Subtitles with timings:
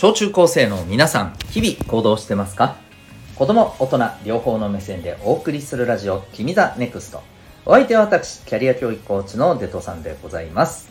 [0.00, 2.76] 小中高生の皆さん、日々行動してますか？
[3.34, 7.20] 子供、大人、両方の目線でお送りするラジオ、君ザネクスト。
[7.66, 10.88] お相手は私、キャリア教育コーチのデトさんでございます。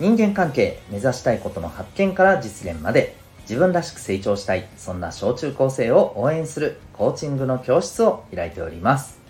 [0.00, 9.20] 人間関係、目指したいことの発見から実現まで、自分らしく成長したい、そんな小中高生を応援するコーチングの教室を開いております。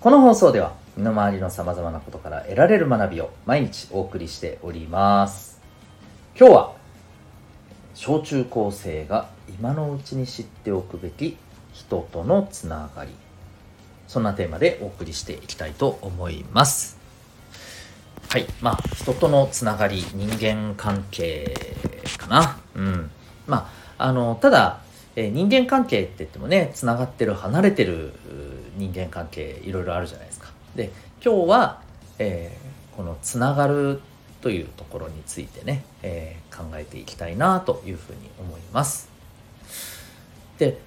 [0.00, 5.60] この放送では、身の回りの様々なことから得られる学びを毎日お送りしております。
[6.36, 6.77] 今日は、
[7.98, 11.36] 小中高生が今のうちに知っておくべき
[11.72, 13.10] 人とのつながり
[14.06, 16.96] そんなテーマでお送りしていきたいと思います。
[18.28, 21.56] はいまあ人とのつながり人間関係
[22.18, 22.60] かな。
[22.76, 23.10] うん。
[23.48, 23.68] ま
[23.98, 24.78] ああのただ、
[25.16, 28.12] えー人間関係って言ってもねつながってる離れてる
[28.76, 30.50] 人間関係いろいろあるじゃないですか。
[30.76, 31.82] で今日は、
[32.20, 34.00] えーこのつながる
[34.40, 39.08] というところについてね、えー考えていきたいなというふうに思います。
[40.58, 40.80] で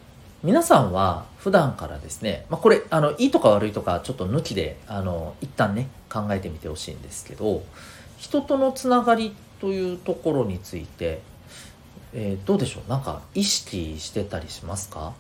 [0.44, 7.64] 皆さんは普段からですね、まあ、これあのいいとか悪いとかちょっと抜きであの一旦ね考えてみてほしいんですけど
[8.18, 11.22] 人とのつながりというところについて、
[12.12, 12.90] えーどうでしょう？
[12.90, 15.14] なんか意識してたりしますか？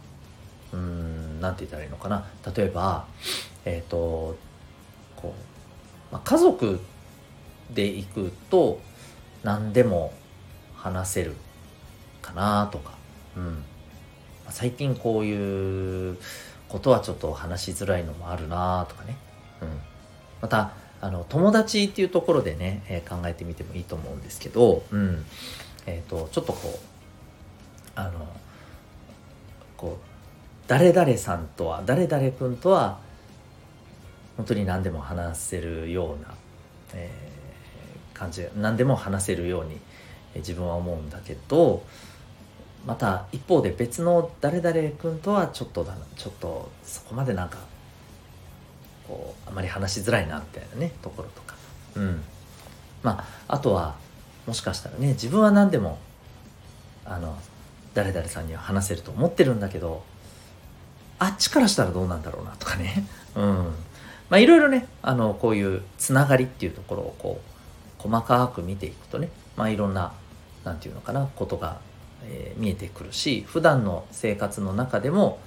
[0.73, 2.27] うーんなんて言ったらいいのかな？
[2.53, 3.05] 例えば
[3.63, 4.35] えっ、と
[5.15, 5.33] こ
[6.11, 6.81] う、まあ、家族
[7.73, 8.79] で行くと
[9.43, 10.13] 何でも
[10.75, 11.35] 話せる
[12.21, 12.93] かなとか、
[13.37, 13.63] うん、
[14.49, 16.17] 最近こういう
[16.67, 19.17] ことはちょっと話しづらいのもあるなとかね、
[19.61, 19.69] うん、
[20.41, 25.25] またあの友達っていうところでね、えー考えてみてもいいと思うんですけど、うん。
[25.87, 26.79] えー、とちょっとこう
[27.95, 28.27] あの
[29.77, 30.05] こう
[30.67, 32.99] 誰々さんとは誰々君とは
[34.37, 36.35] 本当に何でも話せるような、
[36.93, 37.40] えー
[38.13, 39.79] 感じ何でも話せるように
[40.35, 41.83] 自分は思うんだけど
[42.85, 47.59] また一方で別の誰々君とはちょっとだちょっとそこまでなんか
[49.07, 51.55] こうあまり話しづらいなみたいなねところとか。
[51.95, 52.23] うん。
[53.03, 53.95] まああとは
[54.47, 55.99] もしかしたらね自分は何でも
[57.05, 57.37] あの
[57.93, 60.03] 誰々さんには話せると思ってるんだけど
[61.19, 63.05] あっちからしたらどうなんだろうなとかね。
[63.35, 63.45] うん。
[64.29, 67.51] まあいろいろねあのこういうつながりっていうところをこう
[68.01, 70.13] 細かく見ていくとねまあいろんな
[70.63, 71.79] なんていうのかなことが、
[72.23, 75.39] えー見えてくるし普段の生活の中でも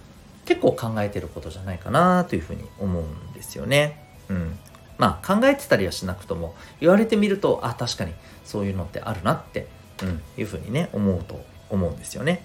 [0.44, 4.04] 結構考えてることじゃないかなというふうに思うんですよね。
[4.28, 4.58] うん、
[4.98, 8.12] まあ考えてたりはしなくとも言われてみるとあ確かに
[8.44, 9.68] そういうのってあるなって、
[10.02, 12.42] うん、いうふうにね思うと思うんですよね。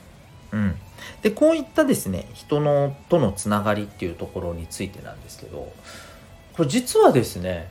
[0.52, 0.75] うん、
[1.22, 5.72] でこういったですね人のとのつながりっていうところについてなんですけど
[6.53, 7.69] これ実はですね、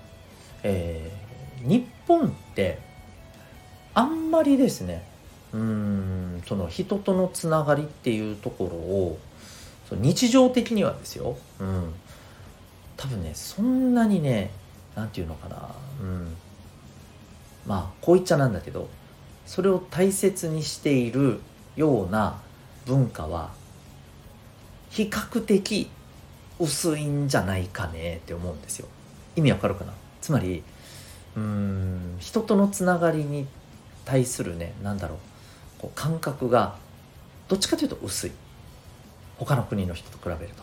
[0.62, 1.27] えー
[1.62, 2.78] 日本って
[3.94, 5.06] あんまりですね
[5.52, 9.18] うんその人とのつながりっていうところを
[9.90, 11.94] 日常的にはですよ、うん、
[12.96, 14.50] 多分ねそんなにね
[14.94, 16.36] なんていうのかな、うん、
[17.66, 18.88] まあこう言っちゃなんだけど
[19.46, 21.40] それを大切にしている
[21.76, 22.40] ような
[22.84, 23.50] 文化は
[24.90, 25.88] 比較的
[26.58, 28.88] 薄いんじゃないかねって思うんですよ。
[29.36, 29.92] 意味わかるかな？
[30.20, 30.62] つまり
[31.36, 32.16] うん。
[32.18, 33.46] 人とのつながりに
[34.04, 35.18] 対するねなんだろう。
[35.82, 36.76] こう感覚が
[37.48, 38.32] どっちかというと薄い。
[39.38, 40.62] 他の国の人と比べると。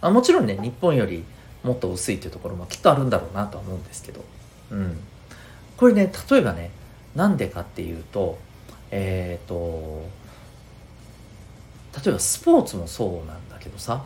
[0.00, 1.24] あもちろんね日本より
[1.62, 4.24] もっと薄いっていうところもきっとあるんだろうなとは思うんですけど、
[4.70, 4.98] うん、
[5.76, 6.70] これね例えばね
[7.14, 8.38] なんでかっていうと
[8.90, 10.06] えっ、と
[11.96, 14.04] 例えばスポーツもそうなんだけどさ。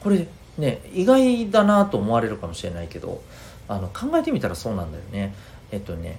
[0.00, 3.22] これね意外だなと思われるかもしれないけど
[3.68, 5.34] あの考えてみたらそうなんだよね。
[5.70, 6.18] えっとね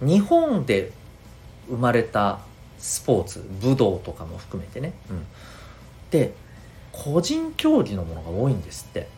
[0.00, 0.92] 日本で
[1.68, 2.40] 生まれた
[2.78, 5.26] スポーツ武道とかも含めてね、うん、
[6.10, 6.34] で
[6.92, 9.08] 個人競技のものが多いんですって。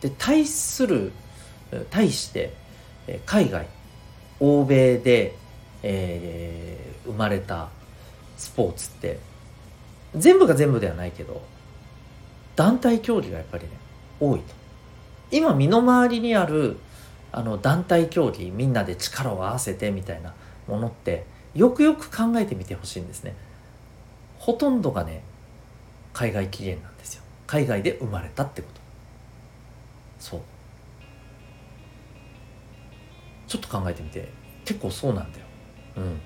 [0.00, 1.10] で対する
[1.90, 2.52] 対して
[3.24, 3.66] 海外
[4.40, 5.34] 欧米で、
[5.82, 7.68] えー生まれた
[8.36, 9.18] スポーツって
[10.14, 11.40] 全部が全部ではないけど
[12.56, 13.70] 団体競技がやっぱりね
[14.20, 14.54] 多いと。
[15.30, 16.76] 今身の回りにある
[17.32, 20.34] あの団体競技みんなで力を合わせてみたいな
[20.68, 23.34] ものってよくよく考えてみてほしいんですね。
[24.38, 25.22] ほとんどがね
[26.12, 27.22] 海外起源なんですよ。
[27.46, 28.80] 海外で生まれたってこと。
[30.18, 30.40] そう。
[33.48, 34.28] ちょっと考えてみて。
[34.64, 35.44] 結構そうなんだよ。
[35.96, 36.20] うん。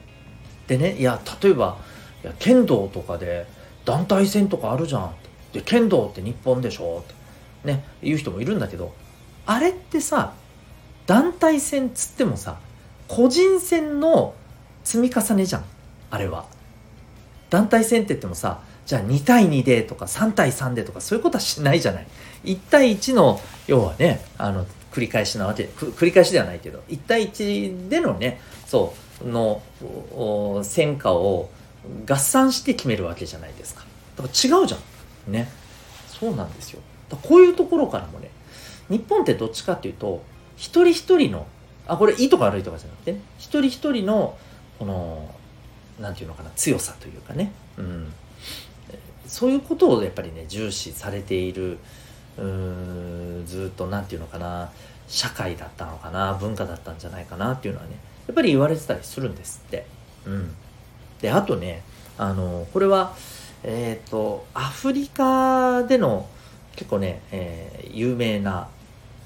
[0.67, 1.79] でねいや例えば
[2.23, 3.47] いや剣道とかで
[3.85, 5.15] 団体戦とかあるじゃん。
[5.53, 7.20] で剣道って日本でしょって。
[7.65, 8.95] ね言う人もいるんだけど
[9.47, 10.35] あれってさ
[11.07, 12.59] 団体戦つってもさ
[13.09, 14.35] 個人戦の
[14.85, 15.65] 積み重ねじゃん
[16.11, 16.47] あれは。
[17.51, 22.07] 団体戦って言ってもさじゃあ2対2でとか3対3でとかそういうことはしないじゃない。
[22.45, 29.63] 1対1の要はねあの繰り返しなわけ繰り返しではないけど1対1でのねそうの
[30.63, 31.51] 戦果を
[32.09, 33.85] 合算して決めるわけじゃないですか。
[34.17, 34.77] だから違うじゃ
[35.29, 35.33] ん。
[35.33, 35.49] ね。
[36.09, 36.81] そうなんですよ。
[37.17, 38.31] こういうところからもね
[38.89, 40.23] 日本ってどっちかっていうと
[40.57, 41.47] 一人一人の
[41.87, 44.37] あこれいいとか悪いとかじゃなくて、ね、一人一人の
[44.79, 45.35] この
[45.99, 48.13] なんていうのかな強さというかね、うん、
[49.27, 51.79] そういうことをやっぱりね重視されている
[52.39, 54.71] うずっと何て言うのかな
[55.09, 59.87] 社会だったのかな文化だったんじゃないかなっていうのはねやっぱり言われてたりするんですって。
[60.27, 60.55] うん、
[61.21, 61.83] であとね
[62.19, 63.15] あのこれは
[63.63, 66.29] えっ、ー、とアフリカでの
[66.77, 68.69] 結構ね、えー、有名な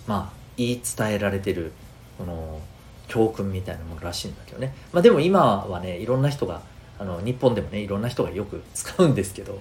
[0.07, 1.73] まあ言い伝えられてる
[2.19, 2.61] この
[3.09, 6.63] 教訓みたいなものらしいんだけどね、まあ、でも今はねいろんな人が
[6.99, 9.59] あの日本でもねいろんな人がよく使うんですけど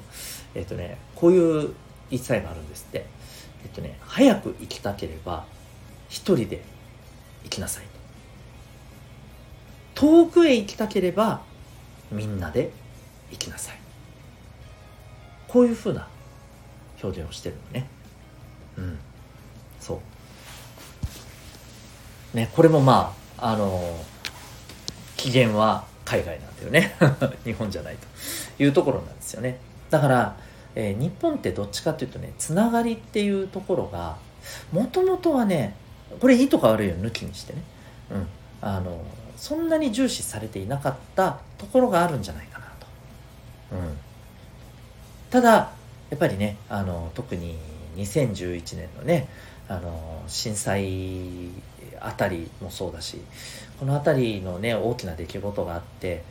[0.56, 1.74] えっ、ー、とねこういう
[2.09, 3.06] 言い伝えがあるんですって。
[3.63, 5.45] えっ、ー、とね早く生きたければ
[6.09, 6.62] 一人で
[7.44, 7.83] 生きなさい。
[9.95, 11.41] 遠くへ行きたければ
[12.12, 12.71] みんなで
[13.31, 13.77] 生きなさい。
[15.47, 16.07] こういうふうな
[17.03, 17.88] 表現をしてるのね。
[18.77, 19.00] うん。
[19.79, 20.01] そ
[22.33, 22.38] う。
[22.38, 24.00] ねこれもまああの
[25.17, 26.95] 起源は海外なんだよね。
[27.45, 27.97] 日本じゃない
[28.57, 29.57] というところなんですよね。
[29.89, 30.35] だから、
[30.75, 34.17] えー、日本ってどっちかっていうとねつながりっていうところが
[34.71, 35.75] もともとはね
[36.19, 37.63] これいいとか悪いを抜きにしてね、
[38.11, 38.27] うん、
[38.61, 39.01] あの
[39.38, 42.88] そんなに重視されていなかったところがあるんじゃないかなと、
[43.73, 43.97] うん、
[45.29, 45.71] ただ
[46.13, 47.57] やっぱりねあの特に
[47.95, 49.27] 2011年のね
[49.68, 51.50] あの震災
[52.00, 53.19] あたりもそうだし
[53.80, 56.21] この辺りのね大きな出来事があって、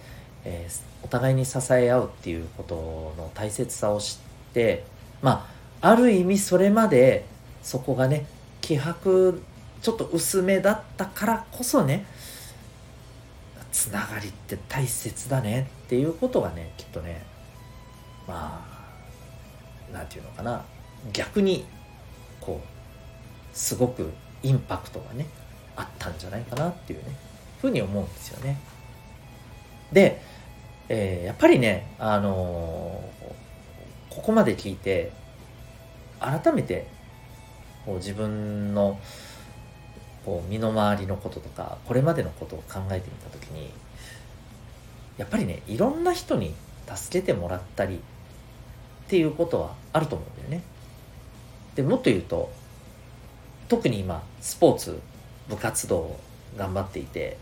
[0.44, 4.20] えー、お互いに支え合うっていうことの大切さを知
[4.50, 4.84] って
[5.20, 5.48] ま
[5.80, 7.24] あある意味それまで
[7.64, 8.26] そこがね
[8.60, 9.42] 気迫
[9.80, 12.06] ちょっと薄めだったからこそね
[13.72, 17.24] つながりって大切だねっていうことがねきっとね
[18.28, 18.71] まあ
[19.92, 20.64] 何て言うのかな
[21.12, 21.64] 逆に
[22.40, 24.10] こうすごく
[24.42, 25.26] インパクトがね
[25.76, 27.16] あったんじゃないかなっていうね
[27.60, 28.58] ふうに思うんですよね。
[29.92, 30.20] で、
[30.88, 35.12] えー、やっぱりね、あのー、ここまで聞いて
[36.18, 36.86] 改めて
[37.84, 38.98] こう自分の
[40.24, 43.70] こう身の回りのこととかこれまでのことを考えてみた時に
[45.18, 46.54] やっぱりねいろんな人に
[46.92, 48.00] 助けてもらったり
[49.06, 50.62] っていうことはあると思うんだよね。
[51.74, 52.50] でもっと言うと
[53.68, 55.00] 特に今スポーツ
[55.48, 56.20] 部活動を
[56.56, 57.38] 頑張っていて、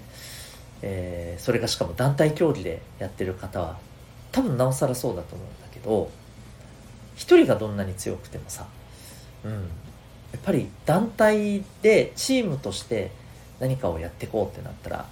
[0.83, 3.79] えー、それがしかも団体競技でやってる方は
[4.31, 6.11] 多分なおさらそうだと思うんだけど
[7.17, 8.67] 一人がどんなに強くてもさ、
[9.45, 13.11] うん、やっぱり団体でチームとして
[13.59, 15.06] 何かをやっていこうってなったら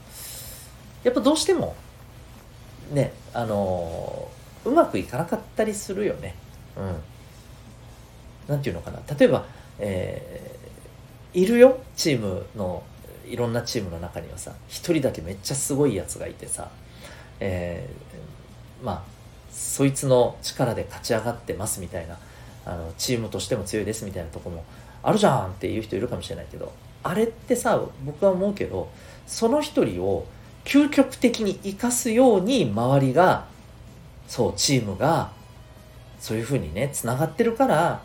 [1.04, 1.74] やっぱどうしても
[2.92, 4.30] ねあの、
[4.68, 6.34] うまくいかなかったりするよね。
[6.76, 8.52] うん。
[8.52, 9.00] なんていうのかな。
[9.18, 9.44] 例えば、
[9.78, 10.56] え
[11.34, 11.78] いるよ？
[11.96, 12.82] チームの
[13.26, 14.52] いろんなチームの中にはさ。
[14.68, 16.70] 一人だけめっちゃすごいやつがいてさ、
[17.40, 19.02] えー、まあ
[19.50, 22.18] そいつの力で勝ち上がってますみたいな。
[22.66, 24.64] あのチームとしても強いですみたいなとこも
[25.02, 26.72] あるじゃんっていう人いるかもしれないけど。
[27.02, 28.90] あれってさ僕は思うけど
[29.26, 30.26] その一人を
[30.64, 33.46] 究極的に生かすように周りが
[34.28, 35.32] そうチームが
[36.20, 38.02] そういうふうにねつながってるから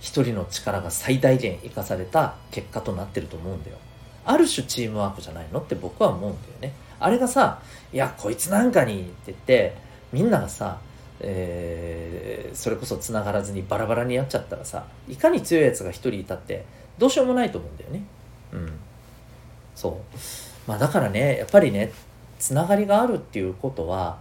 [0.00, 3.76] 一人の力が最大限生かされた結果となってると思うんだよ。
[4.24, 6.74] ある種チームワークじゃないのって僕は思うんだよね。
[6.98, 7.60] あれがさ、
[7.92, 9.76] いや、こいつなんかにって言って、
[10.12, 10.78] みんながさ、
[11.20, 16.64] えー、それこそ繋がらずにバラバラにやっちゃったらさ、いかに強いやつが一人いたって
[16.98, 18.02] どうしようもないと思うんだよね。
[18.52, 18.72] うん。
[19.74, 20.16] そう。
[20.66, 21.92] まあだからね、やっぱりね、
[22.38, 24.18] つながりがあるっていうことは、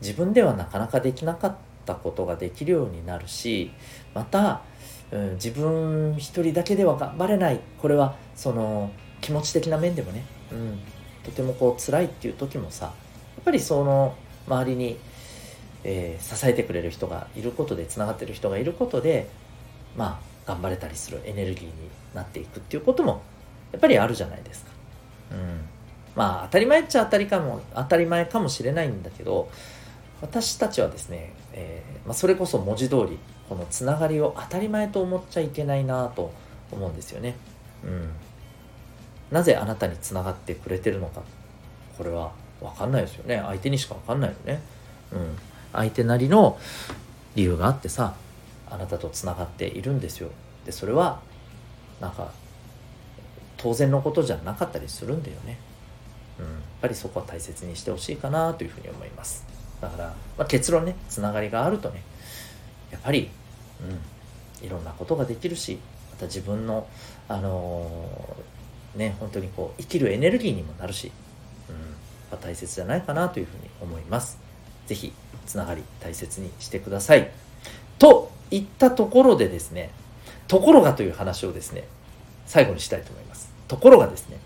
[0.00, 3.70] 自分ではなかなかできなかったことができるようになるし、
[4.14, 4.62] また、
[5.10, 7.60] うん、自分一人だけでは頑張れない。
[7.80, 10.78] これはその気持ち的な面でもね、うん、
[11.24, 12.92] とてもこう辛いっていう時もさや
[13.40, 14.14] っぱりその
[14.46, 14.98] 周りに、
[15.82, 19.28] えー、支えてくれる人がいることでつながってる人がいることで
[19.96, 21.72] まあ頑張れたりするエネルギーに
[22.14, 23.22] なっていくっていうことも
[23.72, 24.70] やっぱりあるじゃないですか。
[25.32, 25.60] うん、
[26.14, 29.50] まあ当たり前っちゃ当たりかも当たり前かもしれないんだけど
[30.20, 33.18] 私たちはですね、えー、まあ、それこそ文字通り
[33.48, 36.32] このつながりを当たり前と思っちゃいけないなと
[36.72, 37.36] 思うんですよね。
[37.84, 38.10] うん。
[39.30, 41.22] なぜあなたにつながってくれてるのか。
[41.96, 43.42] これは分かんないですよね。
[43.44, 44.60] 相手にしか分かんないよね。
[45.12, 45.38] うん。
[45.72, 46.58] 相手なりの
[47.34, 48.14] 理由があってさ
[48.68, 50.30] あなたとつながっているんですよ。
[50.64, 51.20] でそれは
[52.00, 52.32] なんか
[53.56, 55.58] 当然のことじゃなかったりするんだよね、
[56.38, 59.46] うん、やっぱりそこは大切にしてほしいかなというふうに思います。
[59.80, 62.02] だから、まあ、結論ねつながりがあるとね
[62.90, 63.30] やっぱり、
[64.60, 65.78] うん、いろんなことができるし
[66.12, 66.86] また自分の
[67.28, 71.10] あのー、ね本当にこう生きるエネルギーにもなるし、
[71.68, 71.82] うんま
[72.32, 74.38] あ、大切じゃないかなというふうに思います。
[74.86, 75.12] 是非
[75.46, 77.30] つながり大切にしてください。
[77.98, 79.90] といったところでですね
[80.46, 81.84] ところがという話をですね
[82.46, 83.52] 最後にしたいと思います。
[83.68, 84.38] ところがですね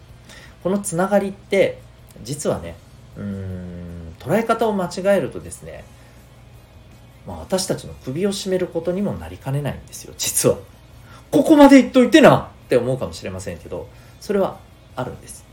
[0.63, 1.79] このつながりって
[2.23, 2.77] 実はね
[3.17, 3.80] うん
[4.21, 5.85] 捉え方を間違えるとですね、
[7.27, 10.59] まあ、私たちの首を絞めることにもなりかねないんですよ実は。
[11.31, 13.89] ここまで言っといてなって思うかもしれませんけど
[14.21, 14.59] それは
[14.95, 15.45] あるんです。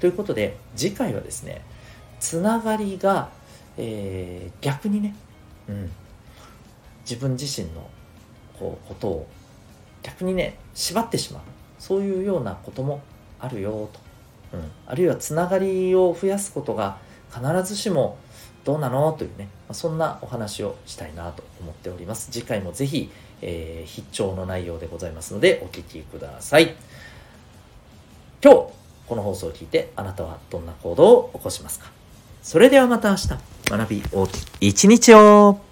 [0.00, 1.62] ということで次回はですね
[2.20, 3.30] つながりが、
[3.76, 5.14] えー、逆にね、
[5.68, 5.90] うん、
[7.08, 7.88] 自分自身の
[8.58, 9.28] こうことを
[10.02, 11.42] 逆にね縛ってしまう。
[11.78, 13.00] そういうようなことも
[13.38, 14.00] あるよと、
[14.52, 16.98] うん、あるいはつながりを増やすことが
[17.32, 18.16] 必ずしも
[18.64, 19.12] どうなの？
[19.12, 22.30] というね、まそんなお話をしたいなと思っております。
[22.30, 26.74] 次回もぜひ、えー、必聴の内容でございますのでお聴きください。
[28.42, 28.58] 今日
[29.06, 31.90] この放送を聞いてあなたはどんな行動を起こしますか？
[32.42, 33.28] それではまた明日。
[33.70, 35.67] 学び大きい一日を。